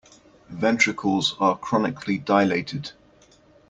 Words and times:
Ventricles 0.49 1.35
are 1.39 1.55
chronically 1.55 2.17
dilated. 2.17 2.93